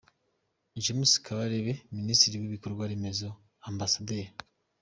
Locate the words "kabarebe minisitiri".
1.25-2.35